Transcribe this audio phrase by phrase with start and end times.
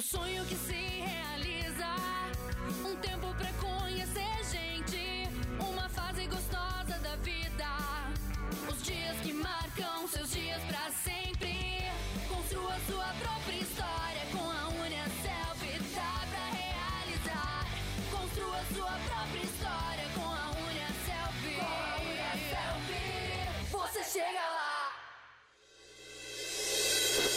[0.00, 1.94] O sonho que se realiza,
[2.88, 5.28] um tempo pra conhecer gente,
[5.62, 7.66] uma fase gostosa da vida.
[8.66, 11.84] Os dias que marcam seus dias pra sempre.
[12.30, 13.39] Construa sua própria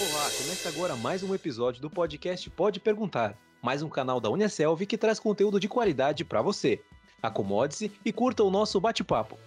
[0.01, 4.85] Olá, começa agora mais um episódio do podcast Pode Perguntar, mais um canal da Unicelv
[4.87, 6.81] que traz conteúdo de qualidade para você.
[7.21, 9.37] Acomode-se e curta o nosso bate-papo.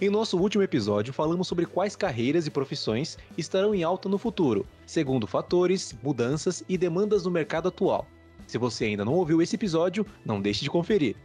[0.00, 4.66] Em nosso último episódio, falamos sobre quais carreiras e profissões estarão em alta no futuro,
[4.86, 8.06] segundo fatores, mudanças e demandas do mercado atual.
[8.46, 11.16] Se você ainda não ouviu esse episódio, não deixe de conferir.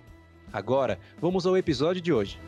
[0.52, 2.40] Agora, vamos ao episódio de hoje.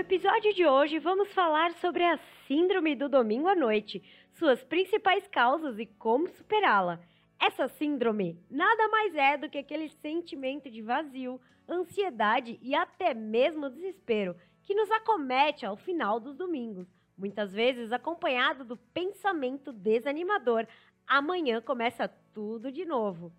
[0.00, 5.78] Episódio de hoje, vamos falar sobre a Síndrome do Domingo à Noite, suas principais causas
[5.78, 6.98] e como superá-la.
[7.38, 13.68] Essa síndrome nada mais é do que aquele sentimento de vazio, ansiedade e até mesmo
[13.68, 20.66] desespero que nos acomete ao final dos domingos, muitas vezes acompanhado do pensamento desanimador:
[21.06, 23.30] amanhã começa tudo de novo.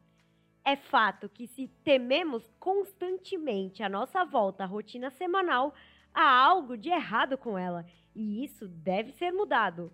[0.63, 5.73] É fato que, se tememos constantemente a nossa volta à rotina semanal,
[6.13, 9.91] há algo de errado com ela e isso deve ser mudado.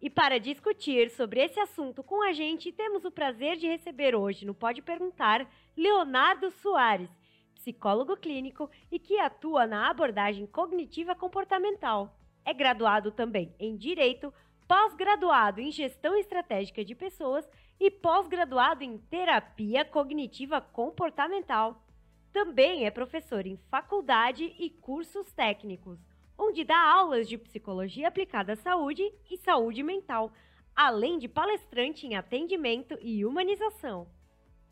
[0.00, 4.46] E para discutir sobre esse assunto com a gente, temos o prazer de receber hoje
[4.46, 7.10] no Pode Perguntar Leonardo Soares,
[7.54, 12.16] psicólogo clínico e que atua na abordagem cognitiva comportamental.
[12.44, 14.32] É graduado também em Direito,
[14.68, 17.48] pós-graduado em Gestão Estratégica de Pessoas
[17.80, 21.82] e pós-graduado em Terapia Cognitiva Comportamental.
[22.38, 25.98] Também é professor em faculdade e cursos técnicos,
[26.38, 30.30] onde dá aulas de psicologia aplicada à saúde e saúde mental,
[30.72, 34.06] além de palestrante em atendimento e humanização.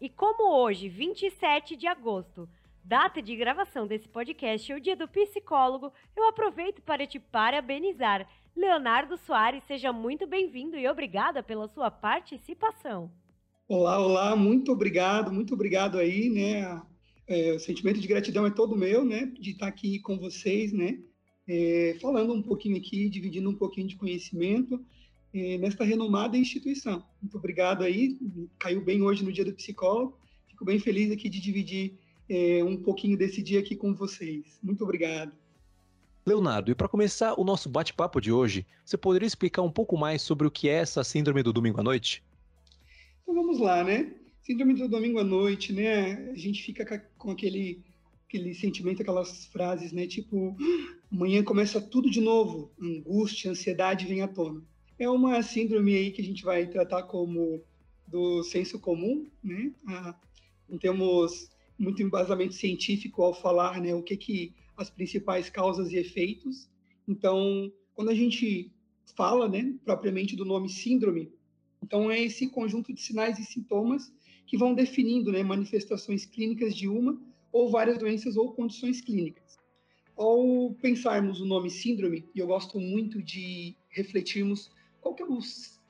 [0.01, 2.49] E como hoje, 27 de agosto,
[2.85, 8.29] data de gravação desse podcast, é o dia do psicólogo, eu aproveito para te parabenizar.
[8.55, 13.11] Leonardo Soares, seja muito bem-vindo e obrigada pela sua participação.
[13.67, 16.81] Olá, olá, muito obrigado, muito obrigado aí, né?
[17.29, 19.27] É, o sentimento de gratidão é todo meu, né?
[19.39, 20.99] De estar aqui com vocês, né?
[21.49, 24.85] É, falando um pouquinho aqui, dividindo um pouquinho de conhecimento
[25.33, 27.05] é, nesta renomada instituição.
[27.21, 28.19] Muito obrigado aí,
[28.59, 30.19] caiu bem hoje no dia do psicólogo.
[30.49, 31.99] Fico bem feliz aqui de dividir
[32.29, 34.59] é, um pouquinho desse dia aqui com vocês.
[34.63, 35.33] Muito obrigado.
[36.25, 40.23] Leonardo, e para começar o nosso bate-papo de hoje, você poderia explicar um pouco mais
[40.23, 42.25] sobre o que é essa síndrome do domingo à noite?
[43.23, 44.13] Então vamos lá, né?
[44.47, 46.31] Síndrome do domingo à noite, né?
[46.31, 47.83] A gente fica com aquele,
[48.29, 50.07] aquele sentimento, aquelas frases, né?
[50.07, 50.57] Tipo,
[51.11, 54.63] amanhã começa tudo de novo, angústia, ansiedade vem à tona.
[55.01, 57.61] É uma síndrome aí que a gente vai tratar como
[58.07, 59.73] do senso comum, né?
[60.69, 63.97] Não temos muito embasamento científico ao falar, né?
[63.97, 66.71] O que que as principais causas e efeitos.
[67.09, 68.71] Então, quando a gente
[69.17, 71.33] fala, né, propriamente do nome síndrome,
[71.83, 74.15] então é esse conjunto de sinais e sintomas
[74.47, 77.21] que vão definindo né, manifestações clínicas de uma
[77.53, 79.59] ou várias doenças ou condições clínicas.
[80.17, 84.71] Ao pensarmos o nome síndrome, e eu gosto muito de refletirmos
[85.01, 85.41] qual que é o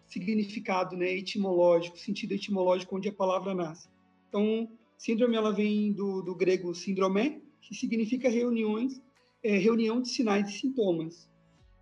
[0.06, 3.88] significado né, etimológico, sentido etimológico onde a palavra nasce.
[4.28, 4.68] Então,
[4.98, 9.00] síndrome ela vem do, do grego síndrome, que significa reuniões,
[9.42, 11.30] é, reunião de sinais e sintomas.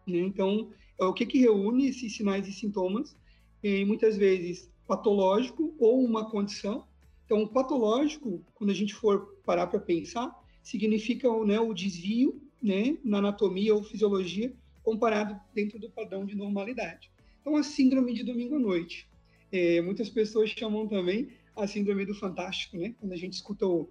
[0.07, 0.19] Né?
[0.19, 0.71] Então,
[1.01, 3.17] é o que, que reúne esses sinais e sintomas?
[3.63, 6.87] E muitas vezes patológico ou uma condição.
[7.25, 10.31] Então, patológico, quando a gente for parar para pensar,
[10.63, 17.11] significa né, o desvio né, na anatomia ou fisiologia comparado dentro do padrão de normalidade.
[17.41, 19.09] Então, a síndrome de domingo à noite.
[19.51, 22.95] É, muitas pessoas chamam também a síndrome do fantástico, né?
[22.99, 23.91] Quando a gente escuta o,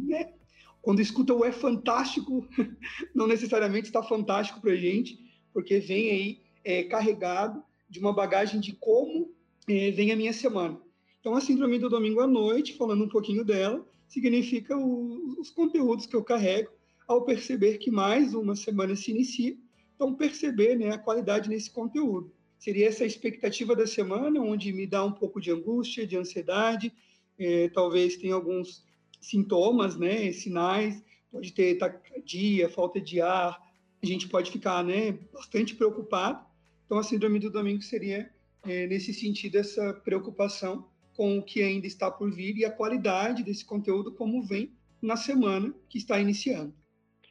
[0.00, 0.32] né?
[0.80, 2.46] Quando escuta o é fantástico,
[3.14, 5.18] não necessariamente está fantástico para a gente,
[5.52, 9.30] porque vem aí é, carregado de uma bagagem de como
[9.68, 10.80] é, vem a minha semana.
[11.20, 16.06] Então, a síndrome do domingo à noite, falando um pouquinho dela, significa o, os conteúdos
[16.06, 16.70] que eu carrego
[17.06, 19.56] ao perceber que mais uma semana se inicia.
[19.94, 22.32] Então, perceber né, a qualidade nesse conteúdo.
[22.58, 26.92] Seria essa expectativa da semana, onde me dá um pouco de angústia, de ansiedade,
[27.38, 28.84] é, talvez tenha alguns
[29.20, 33.58] sintomas, né, sinais, pode ter taquicardia, falta de ar,
[34.02, 36.44] a gente pode ficar né, bastante preocupado,
[36.92, 38.30] então, a síndrome do domingo seria,
[38.66, 40.86] é, nesse sentido, essa preocupação
[41.16, 45.16] com o que ainda está por vir e a qualidade desse conteúdo como vem na
[45.16, 46.74] semana que está iniciando.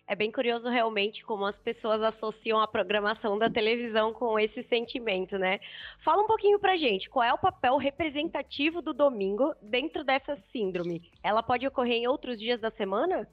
[0.07, 5.37] É bem curioso realmente como as pessoas associam a programação da televisão com esse sentimento,
[5.37, 5.59] né?
[6.03, 11.03] Fala um pouquinho pra gente, qual é o papel representativo do domingo dentro dessa síndrome?
[11.21, 13.29] Ela pode ocorrer em outros dias da semana?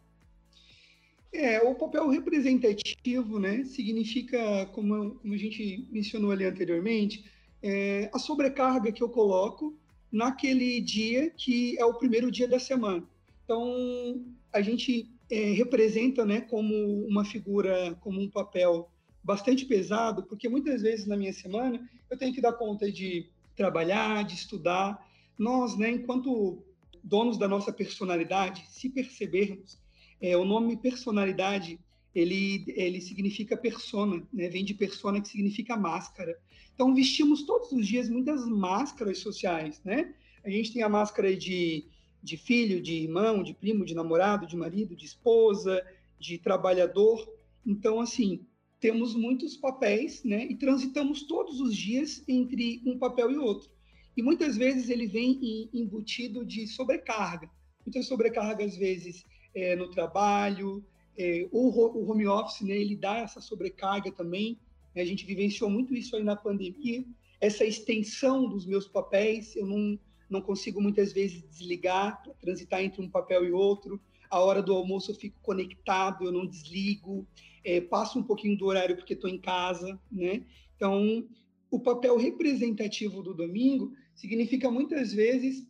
[1.33, 7.25] É, o papel representativo, né, significa, como, como a gente mencionou ali anteriormente,
[7.63, 9.77] é, a sobrecarga que eu coloco
[10.11, 13.07] naquele dia que é o primeiro dia da semana.
[13.45, 18.91] Então, a gente é, representa, né, como uma figura, como um papel
[19.23, 24.25] bastante pesado, porque muitas vezes na minha semana eu tenho que dar conta de trabalhar,
[24.25, 25.07] de estudar.
[25.39, 26.63] Nós, né, enquanto
[27.05, 29.79] donos da nossa personalidade, se percebermos,
[30.21, 31.79] é, o nome personalidade
[32.15, 34.49] ele, ele significa persona, né?
[34.49, 36.37] vem de persona que significa máscara.
[36.75, 40.15] Então vestimos todos os dias muitas máscaras sociais, né?
[40.45, 41.85] A gente tem a máscara de,
[42.23, 45.85] de filho, de irmão, de primo, de namorado, de marido, de esposa,
[46.19, 47.29] de trabalhador.
[47.67, 48.47] Então, assim,
[48.81, 50.47] temos muitos papéis, né?
[50.47, 53.69] E transitamos todos os dias entre um papel e outro.
[54.17, 57.51] E muitas vezes ele vem embutido de sobrecarga.
[57.85, 60.85] Muitas sobrecargas, às vezes, é, no trabalho,
[61.17, 64.59] é, o, o, home office, né, ele dá essa sobrecarga também.
[64.95, 67.05] Né, a gente vivenciou muito isso aí na pandemia,
[67.41, 69.99] essa extensão dos meus papéis, eu não,
[70.29, 74.01] não consigo muitas vezes desligar, transitar entre um papel e outro.
[74.31, 77.27] A hora do almoço eu fico conectado, eu não desligo,
[77.65, 80.45] é, passo um pouquinho do horário porque estou em casa, né?
[80.77, 81.27] Então,
[81.71, 85.67] o papel representativo do domingo significa muitas vezes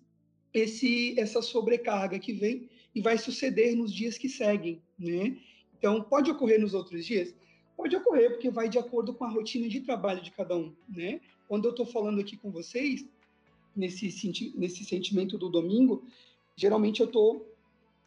[0.52, 5.36] esse essa sobrecarga que vem e vai suceder nos dias que seguem, né?
[5.78, 7.34] Então, pode ocorrer nos outros dias?
[7.76, 11.20] Pode ocorrer, porque vai de acordo com a rotina de trabalho de cada um, né?
[11.46, 13.06] Quando eu estou falando aqui com vocês,
[13.76, 16.04] nesse, senti nesse sentimento do domingo,
[16.56, 17.54] geralmente eu estou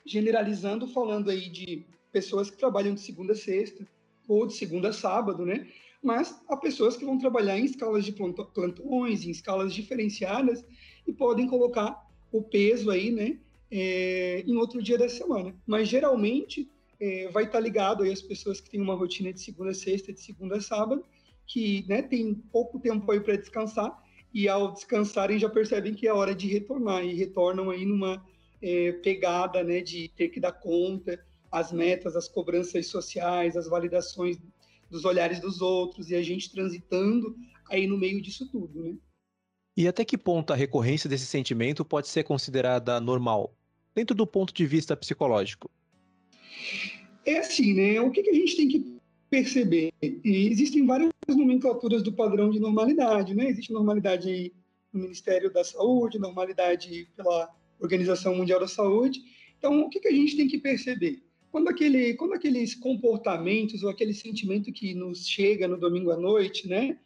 [0.06, 3.88] generalizando, falando aí de pessoas que trabalham de segunda a sexta,
[4.28, 5.68] ou de segunda a sábado, né?
[6.04, 10.66] Mas há pessoas que vão trabalhar em escalas de plantões, em escalas diferenciadas,
[11.06, 13.39] e podem colocar o peso aí, né?
[13.71, 15.56] É, em outro dia da semana.
[15.65, 16.69] Mas geralmente
[17.00, 20.12] é, vai estar ligado aí às pessoas que têm uma rotina de segunda a sexta,
[20.12, 21.03] de segunda a sábado,
[21.47, 23.97] que né, tem pouco tempo aí para descansar
[24.33, 28.23] e ao descansarem já percebem que é hora de retornar e retornam aí numa
[28.62, 31.19] é, pegada né, de ter que dar conta
[31.51, 34.38] as metas, as cobranças sociais, as validações
[34.89, 37.35] dos olhares dos outros e a gente transitando
[37.69, 38.95] aí no meio disso tudo, né?
[39.75, 43.56] E até que ponto a recorrência desse sentimento pode ser considerada normal?
[43.96, 45.70] Dentro do ponto de vista psicológico?
[47.26, 48.02] É assim, né?
[48.02, 48.98] O que, que a gente tem que
[49.30, 49.94] perceber?
[50.02, 53.50] E existem várias nomenclaturas do padrão de normalidade, né?
[53.50, 54.52] Existe normalidade
[54.92, 57.50] no Ministério da Saúde, normalidade pela
[57.80, 59.22] Organização Mundial da Saúde.
[59.58, 61.24] Então, o que, que a gente tem que perceber?
[61.52, 66.68] Quando, aquele, quando aqueles comportamentos ou aquele sentimento que nos chega no domingo à noite,
[66.68, 66.98] né?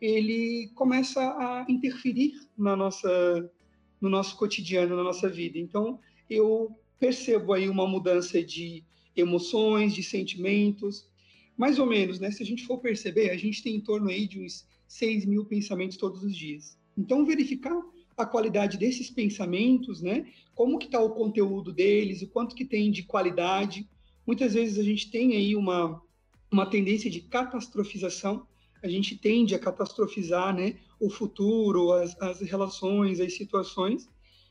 [0.00, 3.50] Ele começa a interferir na nossa,
[4.00, 5.58] no nosso cotidiano, na nossa vida.
[5.58, 6.00] Então,
[6.32, 8.84] eu percebo aí uma mudança de
[9.16, 11.06] emoções, de sentimentos,
[11.56, 12.30] mais ou menos, né?
[12.30, 15.44] Se a gente for perceber, a gente tem em torno aí de uns 6 mil
[15.44, 16.78] pensamentos todos os dias.
[16.96, 17.80] Então, verificar
[18.16, 20.26] a qualidade desses pensamentos, né?
[20.54, 23.88] Como que está o conteúdo deles, o quanto que tem de qualidade.
[24.26, 26.00] Muitas vezes a gente tem aí uma,
[26.50, 28.46] uma tendência de catastrofização,
[28.82, 30.76] a gente tende a catastrofizar, né?
[31.00, 34.08] O futuro, as, as relações, as situações.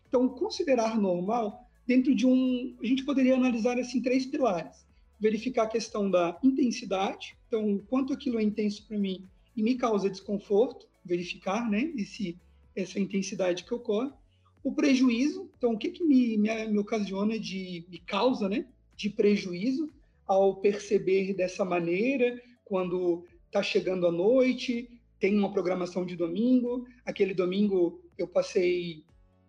[0.07, 4.85] Então, considerar normal dentro de um, a gente poderia analisar assim três pilares:
[5.19, 10.09] verificar a questão da intensidade, então quanto aquilo é intenso para mim e me causa
[10.09, 12.37] desconforto, verificar, né, esse
[12.73, 14.11] essa intensidade que ocorre.
[14.63, 19.09] O prejuízo, então o que que me, me, me ocasiona de me causa, né, de
[19.09, 19.91] prejuízo
[20.25, 27.33] ao perceber dessa maneira quando está chegando a noite, tem uma programação de domingo, aquele
[27.33, 29.03] domingo eu passei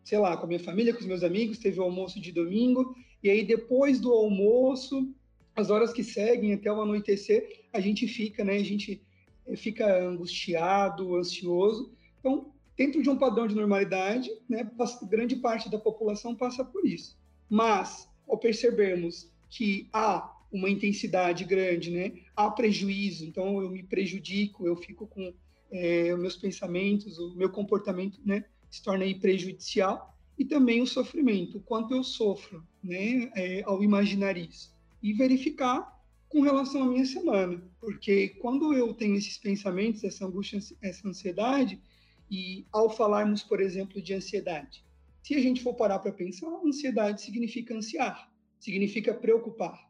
[0.04, 2.94] sei lá, com a minha família, com os meus amigos, teve o almoço de domingo,
[3.22, 5.08] e aí depois do almoço,
[5.54, 9.02] as horas que seguem até o anoitecer, a gente fica, né, a gente
[9.56, 11.92] fica angustiado, ansioso.
[12.18, 14.68] Então, dentro de um padrão de normalidade, né,
[15.08, 17.18] grande parte da população passa por isso.
[17.48, 24.66] Mas, ao percebermos que há uma intensidade grande, né, há prejuízo, então eu me prejudico,
[24.66, 25.32] eu fico com
[25.70, 31.58] é, meus pensamentos, o meu comportamento, né, se torna aí prejudicial, e também o sofrimento,
[31.58, 34.74] o quanto eu sofro né, é, ao imaginar isso.
[35.02, 35.92] E verificar
[36.26, 41.78] com relação à minha semana, porque quando eu tenho esses pensamentos, essa angústia, essa ansiedade,
[42.30, 44.82] e ao falarmos, por exemplo, de ansiedade,
[45.22, 49.88] Se a gente for parar para pensar, ansiedade significa ansiar, significa preocupar.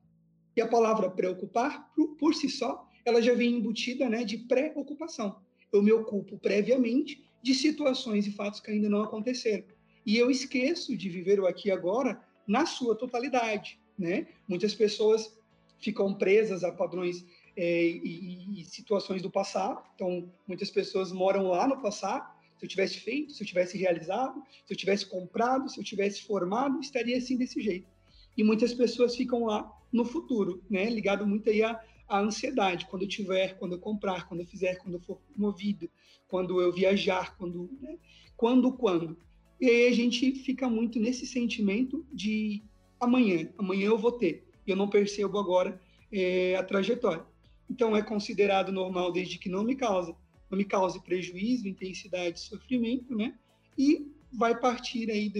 [0.55, 5.41] E a palavra preocupar, por, si só, ela já vem embutida né, de pré-ocupação.
[5.73, 9.65] Eu me ocupo previamente de situações e fatos que ainda não aconteceram.
[10.07, 13.79] E eu esqueço de viver o aqui e agora na sua totalidade.
[13.99, 14.27] Né?
[14.49, 15.37] Muitas pessoas
[15.79, 17.25] ficam presas a padrões
[17.57, 19.83] é, e, e, situações do passado.
[19.95, 22.33] Então, muitas pessoas moram lá no passado
[22.63, 26.23] se eu tivesse feito, se eu tivesse realizado, se eu tivesse comprado, se eu tivesse
[26.23, 27.89] formado, estaria assim desse jeito.
[28.37, 30.89] E muitas pessoas ficam lá no futuro, né?
[30.89, 32.87] Ligado muito aí à, à ansiedade.
[32.87, 35.89] Quando eu tiver, quando eu comprar, quando eu fizer, quando eu for movido,
[36.29, 37.97] quando eu viajar, quando, né?
[38.37, 39.17] quando, quando.
[39.61, 42.63] E aí a gente fica muito nesse sentimento de
[43.01, 44.49] amanhã, amanhã eu vou ter.
[44.67, 45.81] E eu não percebo agora
[46.11, 47.25] é, a trajetória.
[47.71, 50.17] Então é considerado normal desde que não me causa
[50.53, 53.35] não me cause prejuízo, intensidade, sofrimento, né?
[53.77, 55.33] E vai partir aí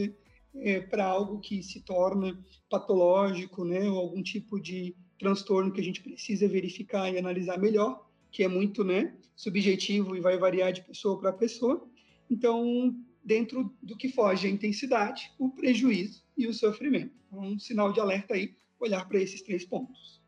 [0.57, 3.83] é, para algo que se torna patológico, né?
[3.91, 8.49] Ou algum tipo de transtorno que a gente precisa verificar e analisar melhor, que é
[8.49, 9.15] muito, né?
[9.37, 11.87] Subjetivo e vai variar de pessoa para pessoa.
[12.29, 17.13] Então, dentro do que foge a intensidade, o prejuízo e o sofrimento.
[17.27, 20.21] Então, um sinal de alerta aí, olhar para esses três pontos.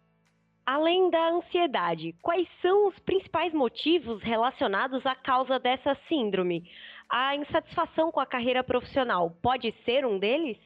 [0.65, 6.65] Além da ansiedade, quais são os principais motivos relacionados à causa dessa síndrome?
[7.11, 10.57] A insatisfação com a carreira profissional pode ser um deles?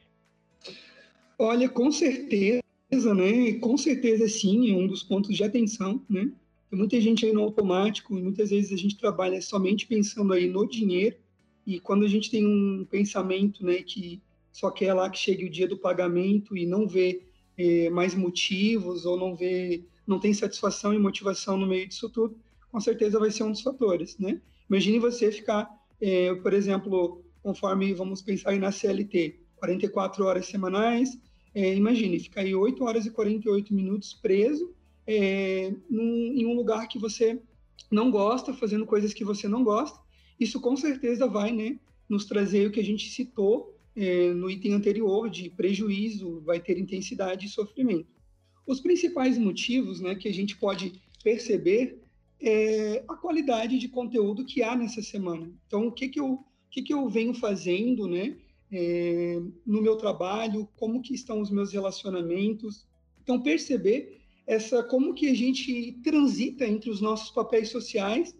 [1.37, 3.53] Olha, com certeza, né?
[3.59, 6.31] Com certeza sim, é um dos pontos de atenção, né?
[6.69, 10.47] Tem muita gente aí no automático, e muitas vezes a gente trabalha somente pensando aí
[10.47, 11.15] no dinheiro,
[11.65, 15.49] e quando a gente tem um pensamento, né, que só quer lá que chegue o
[15.49, 17.23] dia do pagamento e não vê
[17.57, 22.37] é, mais motivos ou não vê, não tem satisfação e motivação no meio disso tudo,
[22.71, 24.39] com certeza vai ser um dos fatores, né?
[24.69, 25.69] Imagine você ficar,
[25.99, 31.17] é, por exemplo, conforme vamos pensar aí na CLT, 44 horas semanais,
[31.53, 34.73] é, imagine ficar aí 8 horas e 48 minutos preso
[35.07, 37.41] é, num, em um lugar que você
[37.89, 39.99] não gosta, fazendo coisas que você não gosta,
[40.39, 44.73] isso com certeza vai, né, nos trazer o que a gente citou é, no item
[44.73, 48.07] anterior de prejuízo, vai ter intensidade e sofrimento.
[48.65, 51.99] Os principais motivos né, que a gente pode perceber
[52.39, 55.51] é a qualidade de conteúdo que há nessa semana.
[55.67, 58.37] Então, o que, que, eu, o que, que eu venho fazendo né,
[58.71, 62.87] é, no meu trabalho, como que estão os meus relacionamentos.
[63.21, 68.35] Então, perceber essa como que a gente transita entre os nossos papéis sociais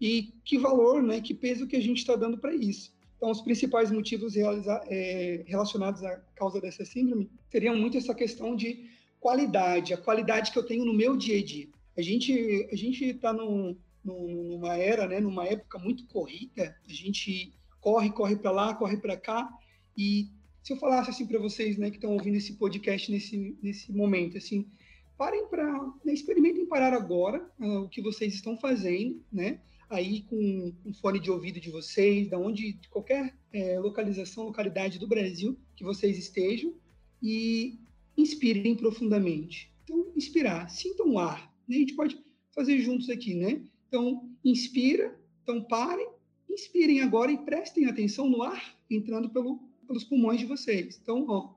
[0.00, 2.92] e que valor, né, que peso que a gente está dando para isso.
[3.16, 8.90] Então, os principais motivos é, relacionados à causa dessa síndrome seriam muito essa questão de
[9.18, 11.68] qualidade, a qualidade que eu tenho no meu dia a dia.
[11.96, 13.74] A gente a gente está num,
[14.04, 16.76] numa era, né, numa época muito corrida.
[16.86, 19.48] A gente corre, corre para lá, corre para cá.
[19.96, 20.28] E
[20.62, 24.38] se eu falasse assim para vocês, né, que estão ouvindo esse podcast nesse nesse momento,
[24.38, 24.68] assim,
[25.16, 25.72] parem para,
[26.04, 29.60] né, experimentem parar agora uh, o que vocês estão fazendo, né?
[29.88, 34.98] aí com um fone de ouvido de vocês, da onde, de qualquer é, localização, localidade
[34.98, 36.74] do Brasil que vocês estejam,
[37.22, 37.78] e
[38.16, 39.72] inspirem profundamente.
[39.84, 41.52] Então, inspirar, sintam o ar.
[41.68, 41.76] Né?
[41.76, 42.18] A gente pode
[42.54, 43.62] fazer juntos aqui, né?
[43.88, 46.08] Então, inspira, então parem,
[46.50, 50.98] inspirem agora e prestem atenção no ar entrando pelo, pelos pulmões de vocês.
[51.02, 51.54] Então, ó,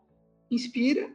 [0.49, 1.11] inspira,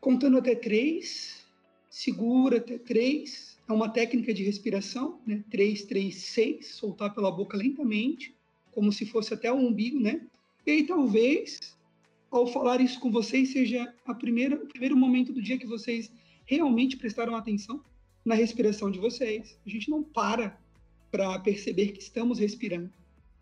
[0.00, 1.46] contando até três,
[1.88, 5.44] segura até três, é uma técnica de respiração, né?
[5.50, 8.34] 3, 3, 6, soltar pela boca lentamente,
[8.72, 10.26] como se fosse até o umbigo, né?
[10.66, 11.76] E aí talvez,
[12.30, 16.10] ao falar isso com vocês, seja a primeira, o primeiro momento do dia que vocês
[16.44, 17.82] realmente prestaram atenção
[18.24, 19.58] na respiração de vocês.
[19.64, 20.58] A gente não para
[21.10, 22.90] para perceber que estamos respirando,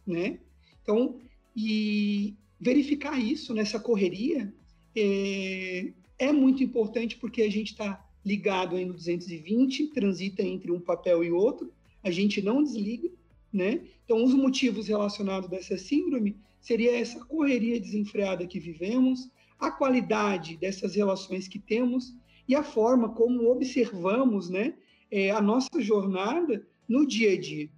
[0.07, 0.41] né?
[0.83, 1.17] Então,
[1.57, 4.53] e verificar isso nessa correria
[4.95, 10.81] é, é muito importante porque a gente está ligado aí no 220, transita entre um
[10.81, 11.73] papel e outro,
[12.03, 13.11] a gente não desliga,
[13.53, 13.81] né?
[14.05, 20.95] Então, os motivos relacionados dessa síndrome seria essa correria desenfreada que vivemos, a qualidade dessas
[20.95, 22.15] relações que temos
[22.49, 24.75] e a forma como observamos, né,
[25.11, 27.71] é, a nossa jornada no dia a dia.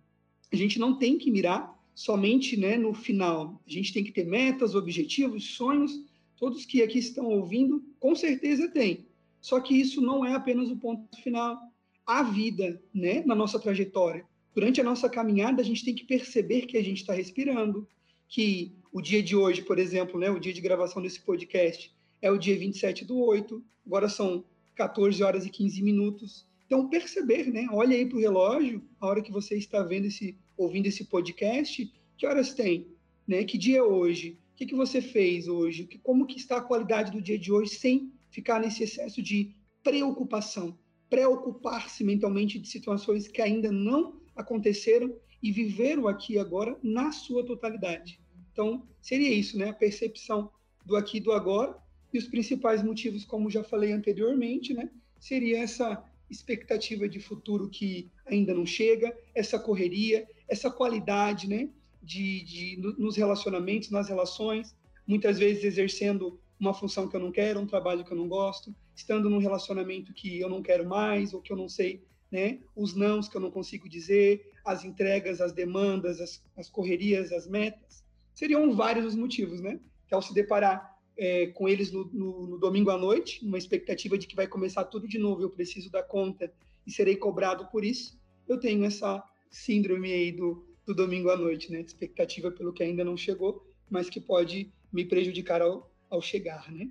[0.52, 3.60] A gente não tem que mirar somente, né, no final.
[3.66, 6.04] A gente tem que ter metas, objetivos, sonhos.
[6.36, 9.06] Todos que aqui estão ouvindo, com certeza têm
[9.42, 11.60] só que isso não é apenas o ponto final.
[12.06, 16.62] A vida, né, na nossa trajetória, durante a nossa caminhada, a gente tem que perceber
[16.62, 17.86] que a gente está respirando,
[18.28, 22.30] que o dia de hoje, por exemplo, né, o dia de gravação desse podcast, é
[22.30, 24.44] o dia 27 do 8, agora são
[24.76, 26.46] 14 horas e 15 minutos.
[26.64, 27.66] Então, perceber, né?
[27.72, 31.92] Olha aí para o relógio, a hora que você está vendo esse, ouvindo esse podcast,
[32.16, 32.92] que horas tem?
[33.26, 33.44] né?
[33.44, 34.38] Que dia é hoje?
[34.52, 35.88] O que, que você fez hoje?
[36.02, 40.78] Como que está a qualidade do dia de hoje sem ficar nesse excesso de preocupação,
[41.08, 47.10] preocupar-se mentalmente de situações que ainda não aconteceram e viver o aqui e agora na
[47.10, 48.20] sua totalidade.
[48.52, 49.70] Então, seria isso, né?
[49.70, 50.50] A percepção
[50.84, 51.76] do aqui e do agora
[52.12, 54.90] e os principais motivos, como já falei anteriormente, né?
[55.18, 61.70] Seria essa expectativa de futuro que ainda não chega, essa correria, essa qualidade, né?
[62.02, 64.74] De, de nos relacionamentos, nas relações,
[65.06, 68.74] muitas vezes exercendo uma função que eu não quero, um trabalho que eu não gosto,
[68.94, 72.58] estando num relacionamento que eu não quero mais ou que eu não sei, né?
[72.76, 77.46] Os nãos que eu não consigo dizer, as entregas, as demandas, as, as correrias, as
[77.46, 78.04] metas.
[78.34, 79.80] Seriam vários os motivos, né?
[80.06, 84.18] Que ao se deparar é, com eles no, no, no, domingo à noite, uma expectativa
[84.18, 86.52] de que vai começar tudo de novo, eu preciso dar conta
[86.86, 91.70] e serei cobrado por isso, eu tenho essa síndrome aí do, do domingo à noite,
[91.70, 91.80] né?
[91.80, 96.88] Expectativa pelo que ainda não chegou, mas que pode me prejudicar ao, ao chegar, né?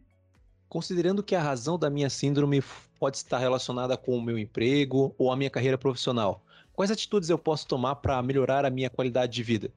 [0.69, 2.63] Considerando que a razão da minha síndrome
[2.97, 7.37] pode estar relacionada com o meu emprego ou a minha carreira profissional, quais atitudes eu
[7.37, 9.73] posso tomar para melhorar a minha qualidade de vida?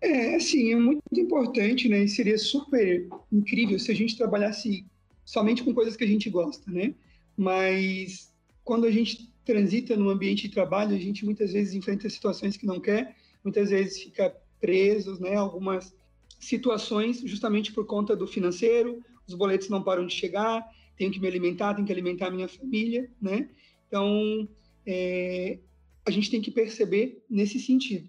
[0.00, 2.04] É, assim, é muito importante, né?
[2.04, 4.86] E seria super incrível se a gente trabalhasse
[5.24, 6.94] somente com coisas que a gente gosta, né?
[7.36, 8.32] Mas
[8.64, 12.64] quando a gente transita no ambiente de trabalho, a gente muitas vezes enfrenta situações que
[12.64, 15.34] não quer, muitas vezes fica presos, né?
[15.34, 15.92] Algumas
[16.38, 20.64] situações justamente por conta do financeiro, os boletos não param de chegar,
[20.96, 23.48] tenho que me alimentar, tenho que alimentar a minha família, né?
[23.88, 24.48] Então,
[24.86, 25.58] é,
[26.06, 28.08] a gente tem que perceber nesse sentido.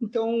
[0.00, 0.34] Então,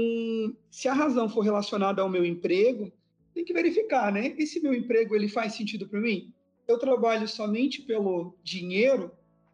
[0.70, 2.90] se a razão for relacionada ao meu emprego,
[3.34, 4.34] tem que verificar, né?
[4.38, 6.32] Esse meu emprego ele faz sentido para mim?
[6.66, 9.10] Eu trabalho somente pelo dinheiro.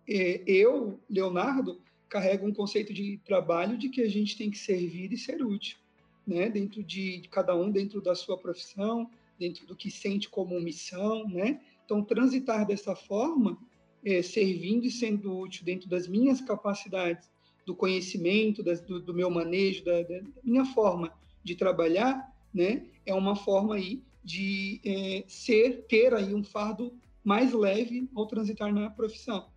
[0.06, 5.18] Eu, Leonardo, carrego um conceito de trabalho de que a gente tem que servir e
[5.18, 5.78] ser útil,
[6.26, 6.48] né?
[6.48, 11.28] Dentro de, de cada um, dentro da sua profissão, dentro do que sente como missão,
[11.28, 11.60] né?
[11.84, 13.58] Então, transitar dessa forma,
[14.04, 17.28] é, servindo e sendo útil dentro das minhas capacidades
[17.66, 21.12] do conhecimento, das, do, do, meu manejo, da, da, minha forma
[21.42, 27.52] de trabalhar, né, é uma forma aí de é, ser, ter aí um fardo mais
[27.52, 29.48] leve ao transitar na profissão.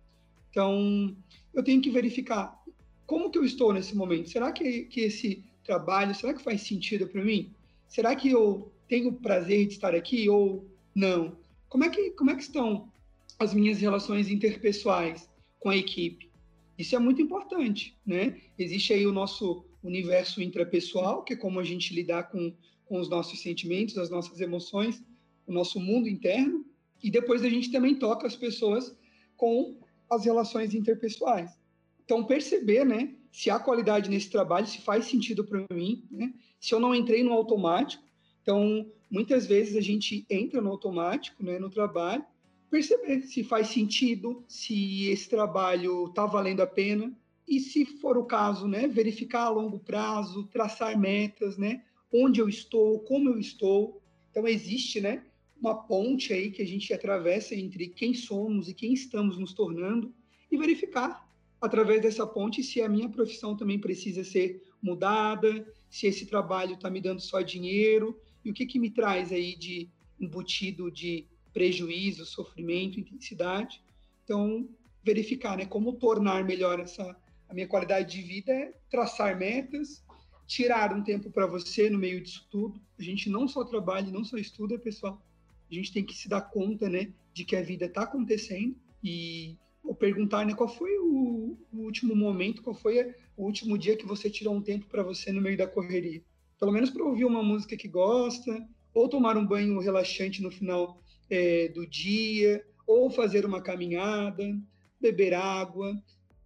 [0.58, 1.16] Então,
[1.54, 2.60] eu tenho que verificar
[3.06, 4.28] como que eu estou nesse momento.
[4.28, 7.52] Será que, que esse trabalho, será que faz sentido para mim?
[7.86, 11.38] Será que eu tenho prazer de estar aqui ou não?
[11.68, 12.90] Como é que, como é que estão
[13.38, 16.28] as minhas relações interpessoais com a equipe?
[16.76, 18.40] Isso é muito importante, né?
[18.58, 22.52] Existe aí o nosso universo intrapessoal, que é como a gente lidar com,
[22.84, 25.00] com os nossos sentimentos, as nossas emoções,
[25.46, 26.66] o nosso mundo interno,
[27.00, 28.92] e depois a gente também toca as pessoas
[29.36, 29.78] com
[30.10, 31.58] as relações interpessoais.
[32.04, 36.32] Então, perceber, né, se há qualidade nesse trabalho, se faz sentido para mim, né?
[36.58, 38.02] Se eu não entrei no automático,
[38.42, 42.24] então, muitas vezes a gente entra no automático, né, no trabalho,
[42.70, 47.12] perceber se faz sentido, se esse trabalho está valendo a pena
[47.46, 52.48] e, se for o caso, né, verificar a longo prazo, traçar metas, né, onde eu
[52.48, 54.02] estou, como eu estou.
[54.30, 55.24] Então existe, né,
[55.60, 60.14] uma ponte aí que a gente atravessa entre quem somos e quem estamos nos tornando
[60.50, 61.28] e verificar
[61.60, 66.88] através dessa ponte se a minha profissão também precisa ser mudada, se esse trabalho está
[66.88, 69.90] me dando só dinheiro e o que que me traz aí de
[70.20, 73.82] embutido de prejuízo, sofrimento, intensidade.
[74.22, 74.68] Então,
[75.02, 77.16] verificar, né, como tornar melhor essa
[77.48, 80.04] a minha qualidade de vida é traçar metas,
[80.46, 82.80] tirar um tempo para você no meio disso tudo.
[82.98, 85.22] A gente não só trabalha, não só estuda, pessoal.
[85.70, 89.56] A gente tem que se dar conta, né, de que a vida está acontecendo e
[89.82, 94.04] ou perguntar, né, qual foi o, o, último momento, qual foi o último dia que
[94.04, 96.22] você tirou um tempo para você no meio da correria.
[96.58, 101.00] Pelo menos para ouvir uma música que gosta, ou tomar um banho relaxante no final
[101.30, 104.60] é, do dia, ou fazer uma caminhada,
[105.00, 105.96] beber água.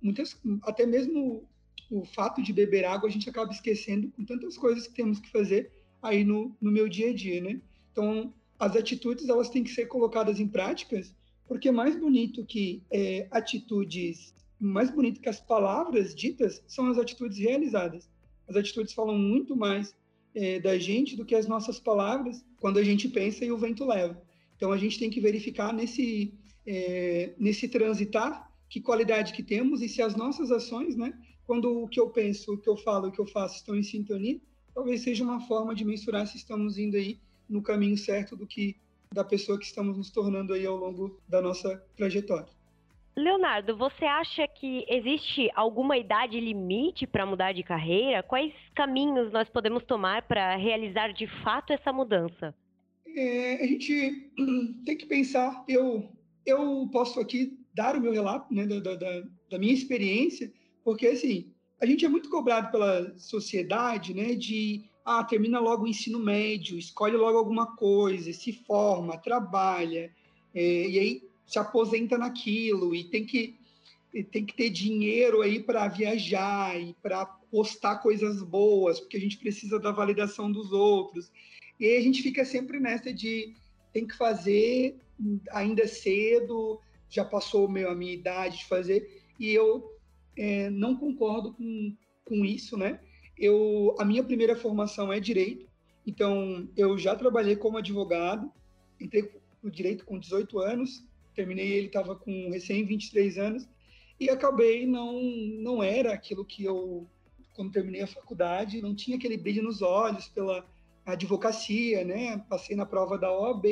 [0.00, 1.48] Muitas, até mesmo
[1.90, 5.30] o fato de beber água a gente acaba esquecendo com tantas coisas que temos que
[5.30, 7.60] fazer aí no, no meu dia a dia, né?
[7.90, 11.12] Então, as atitudes elas têm que ser colocadas em práticas,
[11.48, 17.38] porque mais bonito que é, atitudes, mais bonito que as palavras ditas são as atitudes
[17.38, 18.08] realizadas.
[18.46, 19.96] As atitudes falam muito mais
[20.32, 23.84] é, da gente do que as nossas palavras quando a gente pensa e o vento
[23.84, 24.22] leva.
[24.56, 26.32] Então a gente tem que verificar nesse,
[26.64, 31.12] é, nesse transitar que qualidade que temos e se as nossas ações, né,
[31.44, 33.82] quando o que eu penso, o que eu falo, o que eu faço estão em
[33.82, 34.40] sintonia,
[34.72, 37.18] talvez seja uma forma de mensurar se estamos indo aí
[37.52, 38.76] no caminho certo do que
[39.12, 42.48] da pessoa que estamos nos tornando aí ao longo da nossa trajetória.
[43.14, 48.22] Leonardo, você acha que existe alguma idade limite para mudar de carreira?
[48.22, 52.54] Quais caminhos nós podemos tomar para realizar de fato essa mudança?
[53.06, 54.32] É, a gente
[54.86, 55.62] tem que pensar.
[55.68, 56.10] Eu,
[56.46, 60.50] eu posso aqui dar o meu relato né, da, da, da minha experiência,
[60.82, 65.88] porque assim a gente é muito cobrado pela sociedade, né, de ah, termina logo o
[65.88, 70.10] ensino médio, escolhe logo alguma coisa, se forma, trabalha,
[70.54, 73.60] é, e aí se aposenta naquilo e tem que
[74.30, 79.38] tem que ter dinheiro aí para viajar e para postar coisas boas, porque a gente
[79.38, 81.32] precisa da validação dos outros.
[81.80, 83.54] E aí a gente fica sempre nessa de
[83.90, 84.98] tem que fazer
[85.50, 89.82] ainda cedo, já passou meu, a minha idade de fazer, e eu
[90.36, 93.00] é, não concordo com, com isso, né?
[93.42, 95.66] Eu, a minha primeira formação é direito,
[96.06, 98.48] então eu já trabalhei como advogado,
[99.00, 99.28] entrei
[99.60, 103.68] no direito com 18 anos, terminei ele estava com recém 23 anos
[104.20, 105.20] e acabei não
[105.60, 107.04] não era aquilo que eu
[107.54, 110.64] quando terminei a faculdade não tinha aquele brilho nos olhos pela
[111.04, 112.38] advocacia né?
[112.48, 113.66] Passei na prova da OAB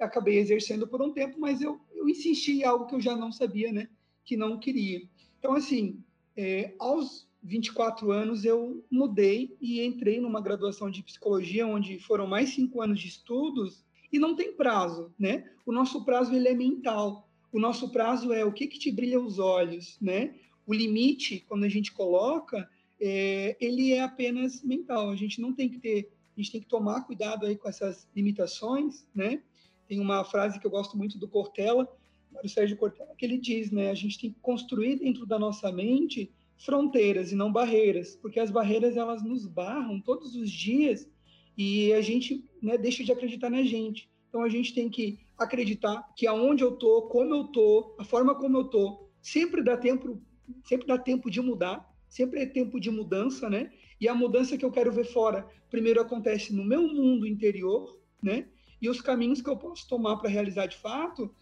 [0.00, 3.30] acabei exercendo por um tempo mas eu, eu insisti em algo que eu já não
[3.30, 3.88] sabia né?
[4.24, 5.02] Que não queria.
[5.38, 6.02] Então assim
[6.36, 12.50] é, aos 24 anos eu mudei e entrei numa graduação de psicologia onde foram mais
[12.50, 15.48] cinco anos de estudos e não tem prazo, né?
[15.64, 17.28] O nosso prazo ele é mental.
[17.52, 20.34] O nosso prazo é o que que te brilha os olhos, né?
[20.66, 22.68] O limite, quando a gente coloca,
[23.00, 25.10] é, ele é apenas mental.
[25.10, 28.08] A gente não tem que ter, a gente tem que tomar cuidado aí com essas
[28.14, 29.40] limitações, né?
[29.86, 31.88] Tem uma frase que eu gosto muito do Cortella,
[32.32, 33.90] Mário Sérgio Cortella, que ele diz, né?
[33.90, 38.50] A gente tem que construir dentro da nossa mente fronteiras e não barreiras, porque as
[38.50, 41.08] barreiras elas nos barram todos os dias
[41.56, 44.10] e a gente né, deixa de acreditar na gente.
[44.28, 48.34] Então a gente tem que acreditar que aonde eu tô, como eu tô, a forma
[48.34, 50.20] como eu tô, sempre dá tempo,
[50.64, 53.70] sempre dá tempo de mudar, sempre é tempo de mudança, né?
[54.00, 58.46] E a mudança que eu quero ver fora, primeiro acontece no meu mundo interior, né?
[58.80, 61.34] E os caminhos que eu posso tomar para realizar de fato,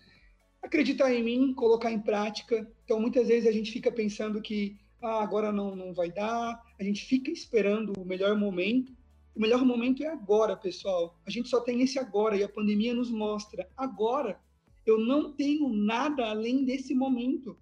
[0.62, 2.68] acreditar em mim, colocar em prática.
[2.84, 6.82] Então muitas vezes a gente fica pensando que ah, agora não, não vai dar, a
[6.82, 8.92] gente fica esperando o melhor momento,
[9.34, 11.18] o melhor momento é agora, pessoal.
[11.26, 13.68] A gente só tem esse agora e a pandemia nos mostra.
[13.76, 14.40] Agora,
[14.86, 17.58] eu não tenho nada além desse momento.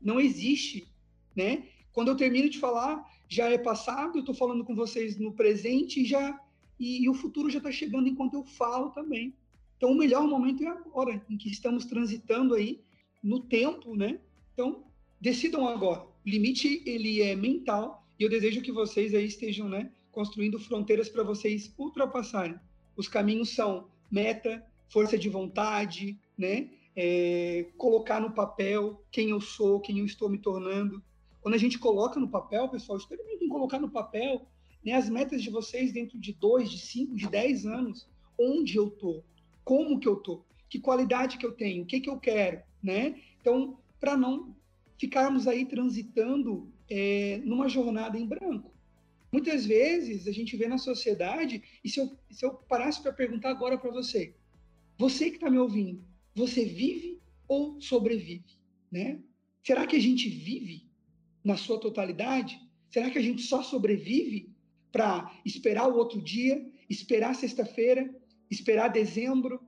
[0.00, 0.88] Não existe,
[1.36, 1.68] né?
[1.92, 6.00] Quando eu termino de falar, já é passado, eu estou falando com vocês no presente
[6.00, 6.38] e já
[6.78, 9.32] e, e o futuro já está chegando enquanto eu falo também.
[9.76, 12.80] Então, o melhor momento é agora, em que estamos transitando aí
[13.22, 14.20] no tempo, né?
[14.52, 14.84] Então,
[15.20, 16.13] decidam agora.
[16.24, 21.22] Limite ele é mental e eu desejo que vocês aí estejam, né, construindo fronteiras para
[21.22, 22.58] vocês ultrapassarem.
[22.96, 26.70] Os caminhos são meta, força de vontade, né?
[26.96, 31.02] É, colocar no papel quem eu sou, quem eu estou me tornando.
[31.40, 34.46] Quando a gente coloca no papel, pessoal, experimentem colocar no papel
[34.84, 38.08] né, as metas de vocês dentro de dois, de cinco, de dez anos.
[38.38, 39.22] Onde eu tô?
[39.64, 40.44] Como que eu tô?
[40.68, 41.82] Que qualidade que eu tenho?
[41.82, 42.62] O que que eu quero?
[42.82, 43.20] Né?
[43.40, 44.54] Então, para não
[45.04, 48.72] ficarmos aí transitando é, numa jornada em branco.
[49.30, 53.50] Muitas vezes a gente vê na sociedade, e se eu, se eu parasse para perguntar
[53.50, 54.34] agora para você,
[54.96, 56.02] você que está me ouvindo,
[56.34, 58.56] você vive ou sobrevive?
[58.90, 59.20] Né?
[59.62, 60.88] Será que a gente vive
[61.44, 62.58] na sua totalidade?
[62.88, 64.48] Será que a gente só sobrevive
[64.90, 68.08] para esperar o outro dia, esperar sexta-feira,
[68.50, 69.60] esperar dezembro?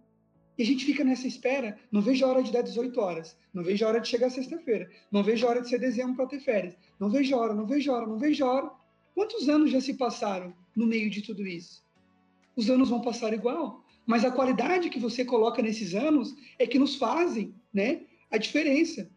[0.59, 1.79] E a gente fica nessa espera.
[1.93, 3.37] Não vejo a hora de dar 18 horas.
[3.53, 4.91] Não vejo a hora de chegar sexta-feira.
[5.11, 6.77] Não vejo a hora de ser dezembro para ter férias.
[6.99, 8.71] Não vejo a hora, não vejo a hora, não vejo a hora.
[9.15, 11.85] Quantos anos já se passaram no meio de tudo isso?
[12.55, 16.79] Os anos vão passar igual, mas a qualidade que você coloca nesses anos é que
[16.79, 19.11] nos fazem, né, a diferença.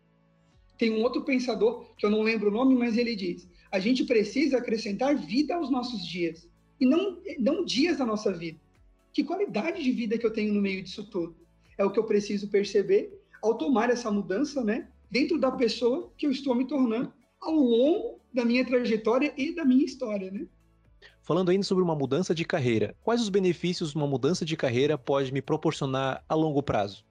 [0.77, 4.03] Tem um outro pensador, que eu não lembro o nome, mas ele diz: a gente
[4.03, 6.49] precisa acrescentar vida aos nossos dias
[6.79, 8.59] e não não dias da nossa vida.
[9.13, 11.35] Que qualidade de vida que eu tenho no meio disso tudo?
[11.77, 16.27] É o que eu preciso perceber ao tomar essa mudança, né, dentro da pessoa que
[16.27, 20.45] eu estou me tornando ao longo da minha trajetória e da minha história, né?
[21.21, 25.31] Falando ainda sobre uma mudança de carreira, quais os benefícios uma mudança de carreira pode
[25.31, 27.05] me proporcionar a longo prazo?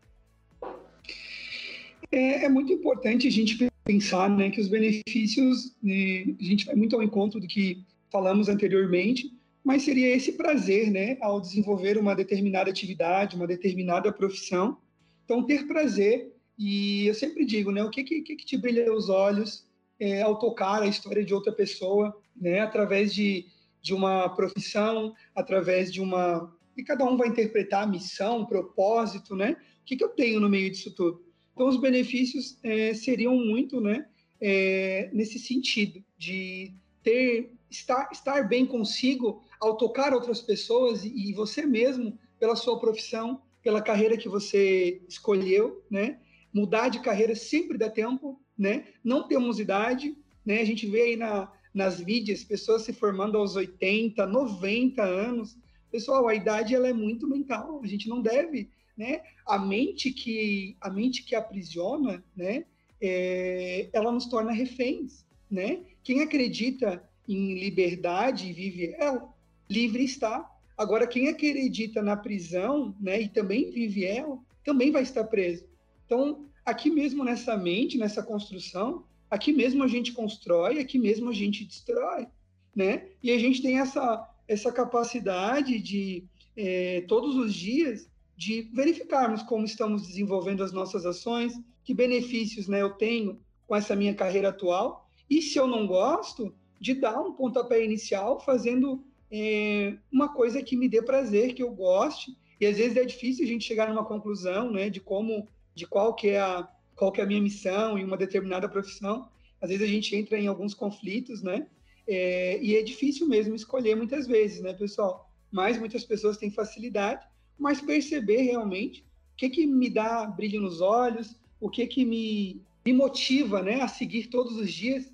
[2.11, 6.75] É, é muito importante a gente pensar né, que os benefícios, né, a gente vai
[6.75, 9.33] muito ao encontro do que falamos anteriormente,
[9.69, 14.79] mas seria esse prazer né, ao desenvolver uma determinada atividade, uma determinada profissão.
[15.27, 19.11] Então, ter prazer, e eu sempre digo, né, o que, que, que te brilha os
[19.11, 19.69] olhos,
[20.01, 23.45] é, ao tocar a história de outra pessoa, né, através de,
[23.83, 26.51] de uma profissão, através de uma.
[26.75, 29.55] E cada um vai interpretar a missão, propósito, né?
[29.83, 31.23] O que, que eu tenho no meio disso tudo?
[31.53, 34.07] Então, os benefícios é, seriam muito né,
[34.41, 41.33] é, nesse sentido, de ter estar, estar bem consigo ao tocar outras pessoas e, e
[41.33, 46.19] você mesmo, pela sua profissão, pela carreira que você escolheu, né?
[46.53, 48.87] Mudar de carreira sempre dá tempo, né?
[49.05, 50.61] Não temos idade, né?
[50.61, 55.59] A gente vê aí na, nas mídias pessoas se formando aos 80, 90 anos.
[55.91, 57.81] Pessoal, a idade ela é muito mental.
[57.83, 59.23] A gente não deve, né?
[59.47, 62.65] A mente que a mente que aprisiona, né?
[63.01, 65.85] É, ela nos torna reféns, né?
[66.03, 69.29] Quem acredita em liberdade vive ela,
[69.69, 70.49] livre está.
[70.77, 75.65] Agora, quem acredita na prisão, né, e também vive ela, também vai estar preso.
[76.07, 81.35] Então, aqui mesmo nessa mente, nessa construção, aqui mesmo a gente constrói, aqui mesmo a
[81.35, 82.27] gente destrói,
[82.75, 83.09] né?
[83.23, 86.25] E a gente tem essa essa capacidade de
[86.57, 91.53] é, todos os dias de verificarmos como estamos desenvolvendo as nossas ações,
[91.85, 96.55] que benefícios, né, eu tenho com essa minha carreira atual, e se eu não gosto,
[96.81, 101.71] de dar um pontapé inicial fazendo é, uma coisa que me dê prazer, que eu
[101.71, 102.37] goste.
[102.61, 106.15] E às vezes é difícil a gente chegar numa conclusão, né, de como, de qual
[106.15, 109.29] que é a, qual que é a minha missão em uma determinada profissão.
[109.61, 111.67] Às vezes a gente entra em alguns conflitos, né?
[112.07, 115.31] É, e é difícil mesmo escolher muitas vezes, né, pessoal?
[115.51, 117.27] Mas muitas pessoas têm facilidade,
[117.59, 122.63] mas perceber realmente o que que me dá brilho nos olhos, o que que me,
[122.85, 125.13] me motiva, né, a seguir todos os dias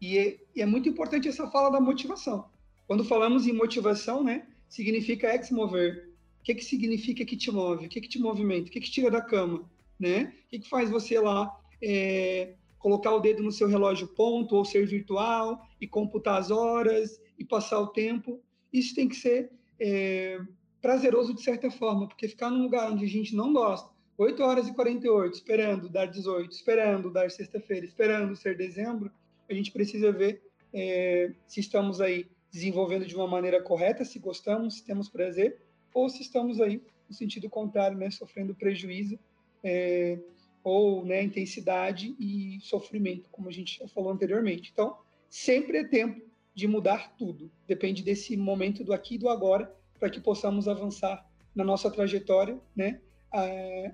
[0.00, 2.48] e é, e é, muito importante essa fala da motivação.
[2.90, 6.10] Quando falamos em motivação, né, significa ex-mover.
[6.40, 7.86] O que, que significa que te move?
[7.86, 8.68] O que, que te movimenta?
[8.68, 9.64] O que, que tira da cama?
[9.96, 10.34] Né?
[10.46, 14.64] O que, que faz você lá é, colocar o dedo no seu relógio ponto ou
[14.64, 18.40] ser virtual e computar as horas e passar o tempo?
[18.72, 20.40] Isso tem que ser é,
[20.82, 24.66] prazeroso de certa forma, porque ficar num lugar onde a gente não gosta, 8 horas
[24.66, 29.12] e 48, esperando dar 18, esperando dar sexta-feira, esperando ser dezembro,
[29.48, 30.42] a gente precisa ver
[30.74, 35.60] é, se estamos aí desenvolvendo de uma maneira correta, se gostamos, se temos prazer,
[35.94, 39.18] ou se estamos aí no sentido contrário, né, sofrendo prejuízo
[39.62, 40.18] é,
[40.62, 44.70] ou né, intensidade e sofrimento, como a gente já falou anteriormente.
[44.72, 44.96] Então,
[45.28, 46.20] sempre é tempo
[46.54, 47.50] de mudar tudo.
[47.66, 52.58] Depende desse momento do aqui e do agora, para que possamos avançar na nossa trajetória,
[52.74, 53.00] né,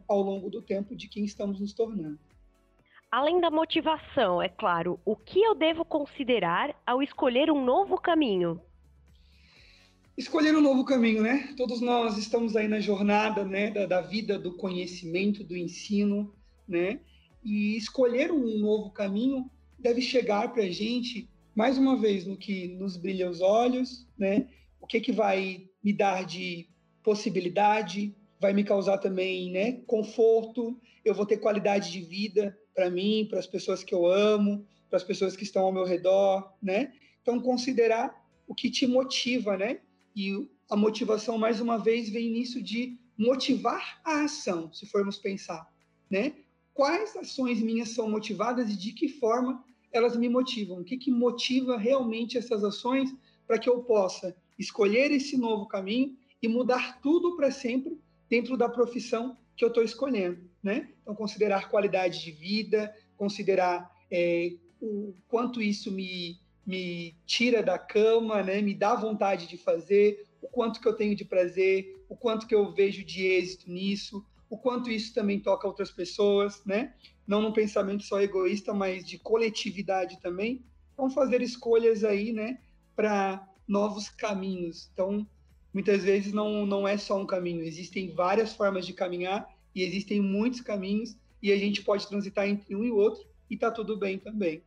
[0.08, 2.18] ao longo do tempo de quem estamos nos tornando.
[3.18, 8.61] Além da motivação, é claro, o que eu devo considerar ao escolher um novo caminho?
[10.18, 11.55] Escolher um novo caminho, né?
[11.57, 16.31] Todos nós estamos aí na jornada, né, da, da vida, do conhecimento, do ensino,
[16.68, 17.00] né?
[17.42, 22.68] E escolher um novo caminho deve chegar para a gente, mais uma vez, no que
[22.68, 24.46] nos brilha os olhos, né?
[24.79, 26.68] O que que vai me dar de
[27.02, 33.26] possibilidade, vai me causar também, né, conforto, eu vou ter qualidade de vida, para mim,
[33.28, 36.92] para as pessoas que eu amo, para as pessoas que estão ao meu redor, né?
[37.22, 38.14] Então, considerar
[38.46, 39.80] o que te motiva, né?
[40.14, 45.66] E a motivação, mais uma vez, vem nisso de motivar a ação, se formos pensar,
[46.10, 46.34] né?
[46.74, 50.80] Quais ações minhas são motivadas e de que forma elas me motivam?
[50.80, 53.10] O que, que motiva realmente essas ações
[53.46, 58.68] para que eu possa escolher esse novo caminho e mudar tudo para sempre dentro da
[58.68, 60.90] profissão que eu estou escolhendo, né?
[61.02, 68.42] Então, considerar qualidade de vida, considerar é, o quanto isso me, me tira da cama,
[68.42, 68.60] né?
[68.60, 72.54] Me dá vontade de fazer, o quanto que eu tenho de prazer, o quanto que
[72.54, 76.94] eu vejo de êxito nisso, o quanto isso também toca outras pessoas, né?
[77.26, 80.64] Não num pensamento só egoísta, mas de coletividade também.
[80.92, 82.58] Então, fazer escolhas aí, né?
[82.94, 84.88] Para novos caminhos.
[84.92, 85.26] Então,
[85.76, 90.22] muitas vezes não, não é só um caminho, existem várias formas de caminhar e existem
[90.22, 94.18] muitos caminhos e a gente pode transitar entre um e outro e tá tudo bem
[94.18, 94.62] também.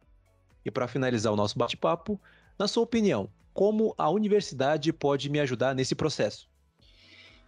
[0.63, 2.21] E para finalizar o nosso bate-papo,
[2.59, 6.47] na sua opinião, como a universidade pode me ajudar nesse processo?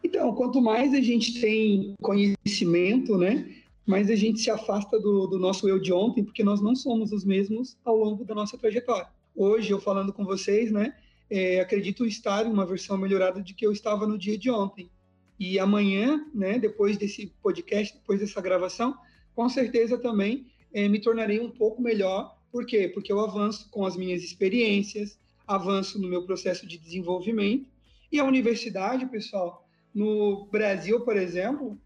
[0.03, 3.47] Então, quanto mais a gente tem conhecimento, né,
[3.85, 7.11] mais a gente se afasta do, do nosso eu de ontem, porque nós não somos
[7.11, 9.07] os mesmos ao longo da nossa trajetória.
[9.35, 10.95] Hoje, eu falando com vocês, né,
[11.31, 14.91] é, acredito estar em uma versão melhorada de que eu estava no dia de ontem.
[15.39, 18.95] E amanhã, né, depois desse podcast, depois dessa gravação,
[19.33, 22.37] com certeza também é, me tornarei um pouco melhor.
[22.51, 22.89] Por quê?
[22.93, 25.17] Porque eu avanço com as minhas experiências,
[25.47, 27.65] avanço no meu processo de desenvolvimento.
[28.11, 29.65] E a universidade, pessoal,
[29.95, 31.79] no Brasil, por exemplo,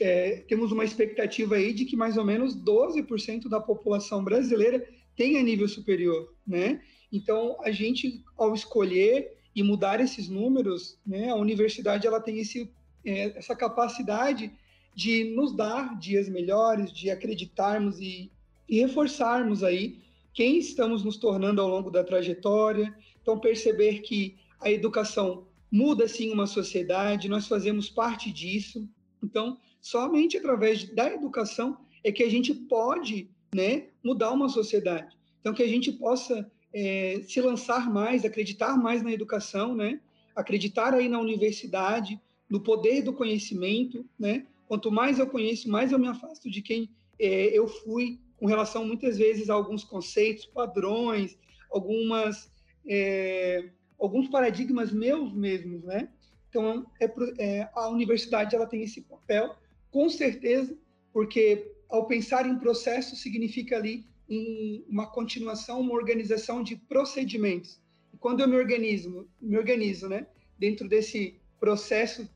[0.00, 4.86] é, temos uma expectativa aí de que mais ou menos 12% da população brasileira
[5.16, 6.80] tenha nível superior, né?
[7.12, 12.72] Então, a gente, ao escolher e mudar esses números, né, a universidade ela tem esse,
[13.04, 14.50] é, essa capacidade
[14.94, 18.30] de nos dar dias melhores, de acreditarmos e,
[18.68, 19.98] e reforçarmos aí
[20.32, 22.94] quem estamos nos tornando ao longo da trajetória.
[23.20, 28.88] Então, perceber que a educação muda sim uma sociedade, nós fazemos parte disso.
[29.22, 35.16] Então, somente através da educação é que a gente pode né, mudar uma sociedade.
[35.40, 40.00] Então, que a gente possa é, se lançar mais, acreditar mais na educação, né?
[40.34, 44.04] acreditar aí na universidade, no poder do conhecimento.
[44.18, 44.46] Né?
[44.66, 48.84] Quanto mais eu conheço, mais eu me afasto de quem é, eu fui, com relação
[48.84, 51.38] muitas vezes a alguns conceitos, padrões,
[51.70, 52.50] algumas
[52.88, 56.08] é, alguns paradigmas meus mesmos, né?
[56.48, 59.54] Então, é, é, a universidade ela tem esse papel,
[59.90, 60.76] com certeza,
[61.12, 67.78] porque ao pensar em processo significa ali em uma continuação, uma organização de procedimentos.
[68.14, 70.26] E quando eu me organizo, me organizo, né,
[70.58, 72.26] dentro desse processo,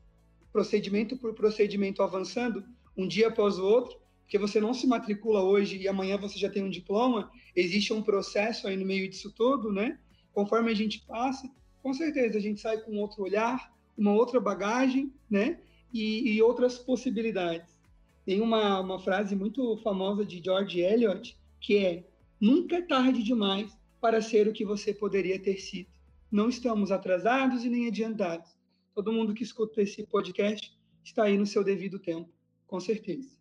[0.53, 2.63] procedimento por procedimento avançando,
[2.95, 6.49] um dia após o outro, porque você não se matricula hoje e amanhã você já
[6.49, 9.97] tem um diploma, existe um processo aí no meio disso tudo, né?
[10.33, 11.49] Conforme a gente passa,
[11.81, 15.59] com certeza a gente sai com outro olhar, uma outra bagagem, né?
[15.91, 17.75] E, e outras possibilidades.
[18.23, 22.07] Tem uma, uma frase muito famosa de George Eliot, que é:
[22.39, 25.89] nunca é tarde demais para ser o que você poderia ter sido.
[26.31, 28.57] Não estamos atrasados e nem adiantados.
[28.93, 32.29] Todo mundo que escuta esse podcast está aí no seu devido tempo,
[32.65, 33.37] com certeza.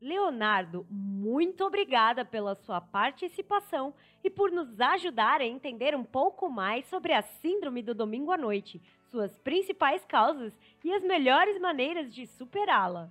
[0.00, 6.84] Leonardo, muito obrigada pela sua participação e por nos ajudar a entender um pouco mais
[6.86, 10.52] sobre a Síndrome do Domingo à Noite, suas principais causas
[10.84, 13.10] e as melhores maneiras de superá-la.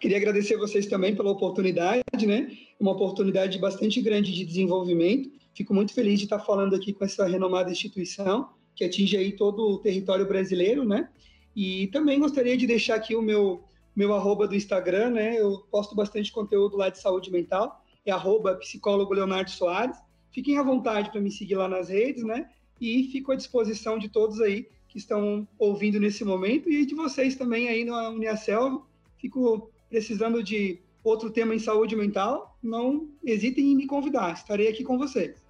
[0.00, 2.50] Queria agradecer vocês também pela oportunidade, né?
[2.78, 5.30] Uma oportunidade bastante grande de desenvolvimento.
[5.54, 9.68] Fico muito feliz de estar falando aqui com essa renomada instituição que atinge aí todo
[9.68, 11.08] o território brasileiro, né?
[11.54, 13.64] E também gostaria de deixar aqui o meu
[13.98, 15.40] meu arroba do Instagram, né?
[15.40, 19.96] Eu posto bastante conteúdo lá de saúde mental, é arroba psicólogo Leonardo Soares.
[20.30, 22.48] Fiquem à vontade para me seguir lá nas redes, né?
[22.80, 27.34] E fico à disposição de todos aí que estão ouvindo nesse momento e de vocês
[27.34, 28.86] também aí na Uniacel.
[29.18, 34.84] Fico precisando de outro tema em saúde mental, não hesitem em me convidar, estarei aqui
[34.84, 35.48] com vocês.